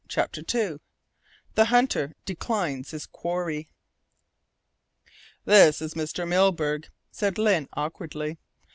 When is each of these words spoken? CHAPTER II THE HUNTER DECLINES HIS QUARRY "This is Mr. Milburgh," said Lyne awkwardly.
CHAPTER 0.07 0.41
II 0.41 0.79
THE 1.53 1.65
HUNTER 1.65 2.15
DECLINES 2.25 2.89
HIS 2.89 3.05
QUARRY 3.05 3.67
"This 5.45 5.79
is 5.79 5.93
Mr. 5.93 6.27
Milburgh," 6.27 6.89
said 7.11 7.37
Lyne 7.37 7.69
awkwardly. 7.73 8.39